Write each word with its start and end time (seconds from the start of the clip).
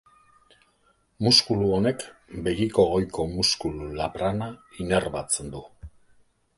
Muskulu 1.27 1.67
honek 1.75 2.07
begiko 2.49 2.87
goiko 2.95 3.29
muskulu 3.37 3.93
laprana 4.03 4.53
inerbatzen 4.87 5.57
du. 5.57 5.67